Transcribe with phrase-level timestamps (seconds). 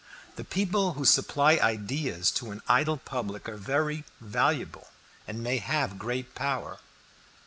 [0.35, 4.87] The people who supply ideas to an idle public are very valuable,
[5.27, 6.79] and may have great power."